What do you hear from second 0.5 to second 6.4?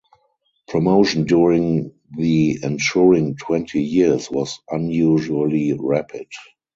Promotion during the ensuring twenty years was unusually rapid.